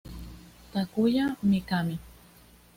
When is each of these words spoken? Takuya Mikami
Takuya 0.71 1.25
Mikami 1.49 1.95